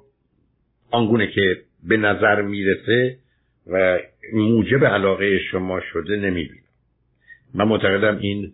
آنگونه 0.90 1.26
که 1.26 1.56
به 1.88 1.96
نظر 1.96 2.42
می‌رسه 2.42 3.16
و 3.66 3.98
موجب 4.32 4.84
علاقه 4.84 5.38
شما 5.38 5.80
شده 5.80 6.16
نمی‌بینم. 6.16 6.61
من 7.54 7.64
معتقدم 7.64 8.18
این 8.18 8.52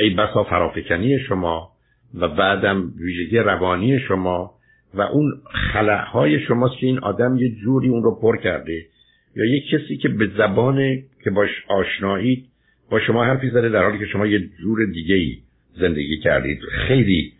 ای 0.00 0.10
بسا 0.10 0.44
فرافکنی 0.44 1.18
شما 1.18 1.70
و 2.14 2.28
بعدم 2.28 2.92
ویژگی 2.98 3.38
روانی 3.38 3.98
شما 3.98 4.54
و 4.94 5.00
اون 5.00 5.32
خلعهای 5.72 6.40
شماست 6.40 6.78
که 6.80 6.86
این 6.86 6.98
آدم 6.98 7.36
یه 7.36 7.48
جوری 7.48 7.88
اون 7.88 8.02
رو 8.02 8.20
پر 8.20 8.36
کرده 8.36 8.86
یا 9.36 9.44
یه 9.44 9.60
کسی 9.72 9.96
که 9.96 10.08
به 10.08 10.30
زبان 10.38 11.02
که 11.24 11.30
باش 11.30 11.50
آشنایید 11.68 12.46
با 12.90 13.00
شما 13.00 13.24
حرفی 13.24 13.50
زده 13.50 13.68
در 13.68 13.82
حالی 13.84 13.98
که 13.98 14.06
شما 14.06 14.26
یه 14.26 14.38
جور 14.60 14.86
دیگه 14.86 15.14
ای 15.14 15.38
زندگی 15.80 16.18
کردید. 16.18 16.60
خیلی 16.88 17.32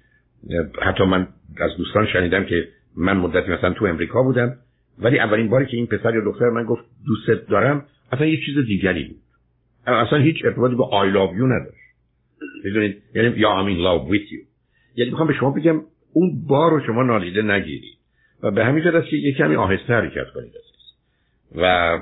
حتی 0.83 1.04
من 1.04 1.26
از 1.57 1.76
دوستان 1.76 2.07
شنیدم 2.07 2.45
که 2.45 2.69
من 2.97 3.16
مدتی 3.16 3.50
مثلا 3.50 3.73
تو 3.73 3.85
امریکا 3.85 4.23
بودم 4.23 4.57
ولی 4.99 5.19
اولین 5.19 5.49
باری 5.49 5.66
که 5.66 5.76
این 5.76 5.87
پسر 5.87 6.14
یا 6.14 6.21
دختر 6.25 6.50
من 6.50 6.64
گفت 6.64 6.85
دوست 7.07 7.50
دارم 7.50 7.85
اصلا 8.12 8.26
یه 8.26 8.40
چیز 8.47 8.66
دیگری 8.66 9.04
بود. 9.04 9.21
اصلا 9.87 10.18
هیچ 10.18 10.44
ارتباطی 10.44 10.75
با 10.75 10.88
آی 10.88 11.12
love 11.12 11.32
you 11.38 11.42
نداشت. 11.42 11.80
می‌دونید؟ 12.64 13.02
یعنی 13.14 13.28
یا 13.37 13.49
I'm 13.49 13.68
in 13.68 13.78
love 13.78 14.12
with 14.12 14.32
you. 14.32 14.46
یعنی 14.96 15.10
می‌خوام 15.10 15.28
به 15.28 15.34
شما 15.34 15.50
بگم 15.50 15.80
اون 16.12 16.46
بار 16.49 16.70
رو 16.70 16.80
شما 16.87 17.02
نادیده 17.02 17.42
نگیرید. 17.42 17.99
و 18.42 18.50
به 18.50 18.64
همین 18.64 18.84
جهت 18.84 19.04
که 19.04 19.16
یه 19.16 19.34
کمی 19.34 19.56
آهسته 19.56 19.94
حرکت 19.94 20.26
کنید 20.34 20.52
و 21.56 21.99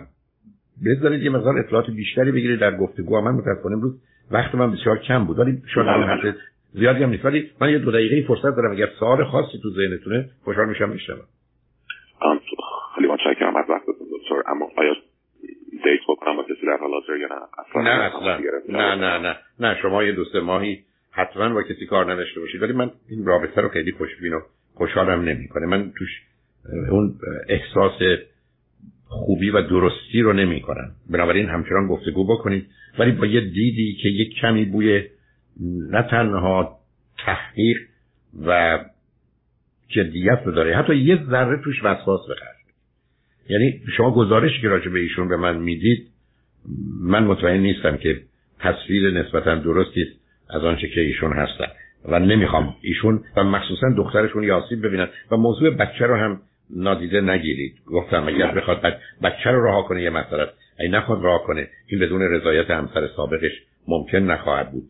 بذارید 0.86 1.22
یه 1.22 1.30
مقدار 1.30 1.58
اطلاعات 1.58 1.90
بیشتری 1.90 2.32
بگیرید. 2.32 2.60
در 2.60 2.76
گفتگو 2.76 3.20
من 3.20 3.30
متاسفانه 3.30 3.76
امروز 3.76 4.00
وقت 4.30 4.54
من 4.54 4.72
بسیار 4.72 4.98
کم 4.98 5.24
بود. 5.24 5.38
ولی 5.38 5.62
شاید 5.74 5.86
الان 5.86 6.34
زیادی 6.72 7.02
هم 7.02 7.10
نیست. 7.10 7.24
ولی 7.24 7.50
من 7.60 7.70
یه 7.70 7.78
دو 7.78 7.90
دقیقه 7.90 8.26
فرصت 8.26 8.56
دارم. 8.56 8.72
اگر 8.72 8.88
سوال 8.98 9.24
خاصی 9.24 9.58
تو 9.62 9.70
ذهنتونه 9.70 10.30
خوشحال 10.44 10.68
میشم 10.68 10.88
میشنوم 10.88 11.24
خیلی 12.94 13.08
متشکرم 13.08 13.56
از 13.56 13.64
وقتتون 13.70 14.06
دکتر 14.12 14.50
اما 14.50 14.66
آیا 14.76 14.94
دیت 15.90 16.00
بکنم 16.08 16.36
با 16.36 16.42
کسی 16.42 16.66
در 16.66 16.76
حال 16.80 16.90
حاضر 16.90 17.16
یا 17.16 17.28
نه؟ 17.28 17.34
اصلا 17.58 17.82
نه 17.82 18.04
اصلا 18.04 18.38
نه. 18.68 18.94
نه 18.94 19.18
نه 19.18 19.36
نه. 19.60 19.76
شما 19.82 20.04
یه 20.04 20.12
دوست 20.12 20.34
ماهی 20.34 20.84
حتما 21.10 21.54
با 21.54 21.62
کسی 21.62 21.86
کار 21.86 22.12
نداشته 22.12 22.40
باشید. 22.40 22.62
ولی 22.62 22.72
من 22.72 22.90
این 23.08 23.26
رابطه 23.26 23.60
رو 23.60 23.68
خیلی 23.68 23.92
خوشبین 23.92 24.32
و 24.32 24.40
خوشحالم 24.74 25.20
نمی‌کنه. 25.20 25.66
من 25.66 25.92
توش 25.98 26.22
اون 26.90 27.14
احساس 27.48 28.00
خوبی 29.08 29.50
و 29.50 29.62
درستی 29.62 30.20
رو 30.22 30.32
نمی 30.32 30.60
کنن 30.60 30.90
بنابراین 31.10 31.48
همچنان 31.48 31.86
گفتگو 31.86 32.24
بکنید. 32.24 32.66
ولی 32.98 33.12
با 33.12 33.26
یه 33.26 33.40
دیدی 33.40 33.98
که 34.02 34.08
یک 34.08 34.34
کمی 34.40 34.64
بوی 34.64 35.04
نه 35.90 36.02
تنها 36.02 36.78
تحقیق 37.18 37.78
و 38.46 38.78
جدیت 39.88 40.42
رو 40.44 40.52
داره 40.52 40.76
حتی 40.76 40.96
یه 40.96 41.24
ذره 41.30 41.62
توش 41.64 41.84
وسواس 41.84 42.20
بخرد 42.30 42.57
یعنی 43.48 43.80
شما 43.96 44.10
گزارشی 44.10 44.60
که 44.60 44.68
راجع 44.68 44.90
به 44.90 44.98
ایشون 44.98 45.28
به 45.28 45.36
من 45.36 45.56
می‌دید 45.56 46.08
من 47.00 47.24
مطمئن 47.24 47.60
نیستم 47.60 47.96
که 47.96 48.20
تصویر 48.60 49.10
نسبتا 49.10 49.54
درستی 49.54 50.02
است 50.02 50.20
از 50.50 50.64
آنچه 50.64 50.88
که 50.88 51.00
ایشون 51.00 51.32
هستن. 51.32 51.66
و 52.04 52.18
نمی‌خوام 52.18 52.76
ایشون 52.82 53.20
و 53.36 53.44
مخصوصا 53.44 53.86
دخترشون 53.96 54.42
یاسیب 54.42 54.86
ببینن 54.86 55.08
و 55.30 55.36
موضوع 55.36 55.70
بچه 55.70 56.06
رو 56.06 56.16
هم 56.16 56.40
نادیده 56.70 57.20
نگیرید. 57.20 57.74
گفتم 57.86 58.28
اگر 58.28 58.54
بخواد 58.54 58.80
بچه 59.22 59.50
رو 59.50 59.64
رها 59.64 59.82
کنه 59.82 60.02
یه 60.02 60.10
مسئله 60.10 60.46
ای 60.80 60.88
نخواد 60.88 61.22
راه 61.22 61.42
کنه 61.46 61.68
این 61.86 62.00
بدون 62.00 62.22
رضایت 62.22 62.70
همسر 62.70 63.08
سابقش 63.16 63.52
ممکن 63.88 64.18
نخواهد 64.18 64.72
بود. 64.72 64.84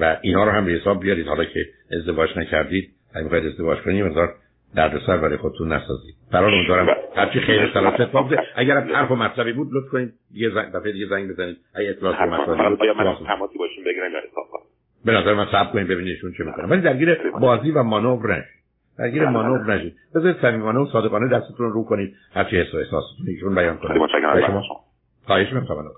و 0.00 0.16
اینا 0.22 0.44
رو 0.44 0.50
هم 0.50 0.64
به 0.64 0.72
حساب 0.72 1.02
بیارید. 1.02 1.26
حالا 1.26 1.44
که 1.44 1.66
ازدواج 1.92 2.30
نکردید 2.38 2.90
اگه 3.14 3.24
می‌خواید 3.24 3.46
ازدواج 3.46 3.78
کنید 3.78 4.04
مقدار 4.04 4.34
دردسر 4.76 5.16
برای 5.16 5.36
خودتون 5.36 5.72
نسازید 5.72 6.14
برای 6.32 6.58
امیدوارم 6.58 6.96
هرچی 7.16 7.40
خیر 7.40 7.70
سلامت 7.74 8.00
اتفاق 8.00 8.30
اگر 8.56 8.80
حرف 8.80 9.10
و 9.10 9.14
مطلبی 9.14 9.52
بود 9.52 9.68
لطف 9.72 9.88
کنید. 9.92 10.12
یه 10.34 10.50
زنگ 10.50 10.72
دفعه 10.72 10.92
دیگه 10.92 11.06
زنگ 11.06 11.30
بزنید. 11.30 11.56
اگه 11.74 11.88
اطلاعات 11.88 12.20
مطلبی 12.20 12.76
بود 12.76 12.78
تماسی 13.26 13.58
باشیم 13.58 13.84
بگیریم 13.84 14.12
در 14.12 14.20
به 15.04 15.12
نظر 15.12 15.34
من 15.34 15.46
صبر 15.52 15.72
کنید 15.72 15.88
ببینید 15.88 16.14
ایشون 16.14 16.32
چه 16.38 16.44
می‌کنه. 16.44 16.66
ولی 16.66 16.80
درگیر 16.80 17.18
بازی 17.40 17.70
و 17.70 17.82
مانور 17.82 18.32
نشید. 18.32 18.44
درگیر 18.98 19.28
مانور 19.28 19.74
نشید. 19.74 19.94
بذارید 20.14 20.36
صمیمانه 20.42 20.78
و 20.78 20.86
صادقانه 20.86 21.28
دستتون 21.28 21.72
رو 21.72 21.84
کنید. 21.84 22.14
هرچی 22.34 22.56
حس 22.56 22.74
و 22.74 22.76
احساستون 22.76 23.26
ایشون 23.26 23.54
بیان 23.54 23.76
کنید 23.76 24.02
خواهش 25.26 25.52
می‌کنم. 25.52 25.92